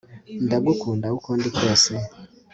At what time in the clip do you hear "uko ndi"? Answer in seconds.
1.17-1.49